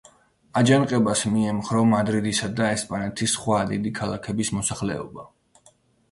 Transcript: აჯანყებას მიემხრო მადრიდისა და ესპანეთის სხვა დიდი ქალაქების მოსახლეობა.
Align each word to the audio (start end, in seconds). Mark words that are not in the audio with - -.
აჯანყებას 0.59 1.19
მიემხრო 1.33 1.83
მადრიდისა 1.91 2.49
და 2.59 2.69
ესპანეთის 2.77 3.35
სხვა 3.37 3.59
დიდი 3.73 3.91
ქალაქების 3.99 4.51
მოსახლეობა. 4.61 5.27